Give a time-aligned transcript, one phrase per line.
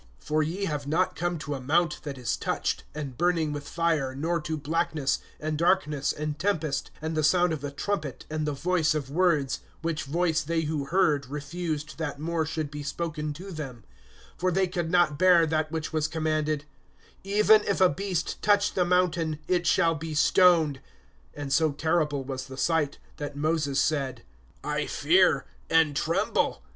[0.19, 4.15] (18)For ye have not come to a mount that is touched, and burning with fire,
[4.15, 8.51] nor to blackness, and darkness, and tempest, (19)and the sound of a trumpet, and the
[8.51, 13.51] voice of words; which voice they who heard refused that more should be spoken to
[13.51, 13.83] them;
[14.39, 16.65] (20)for they could not bear that which was commanded,
[17.23, 20.79] Even if a beast touch the mountain, it shall be stoned;
[21.37, 24.23] (21)and so terrible was the sight, that Moses said:
[24.63, 26.63] I fear, and tremble.